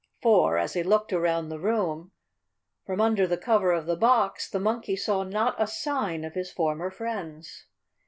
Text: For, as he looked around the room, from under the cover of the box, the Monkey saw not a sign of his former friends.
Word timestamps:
For, 0.23 0.57
as 0.57 0.73
he 0.73 0.81
looked 0.81 1.13
around 1.13 1.49
the 1.49 1.59
room, 1.59 2.11
from 2.87 2.99
under 2.99 3.27
the 3.27 3.37
cover 3.37 3.71
of 3.71 3.85
the 3.85 3.95
box, 3.95 4.49
the 4.49 4.59
Monkey 4.59 4.95
saw 4.95 5.21
not 5.21 5.53
a 5.59 5.67
sign 5.67 6.23
of 6.25 6.33
his 6.33 6.51
former 6.51 6.89
friends. 6.89 7.67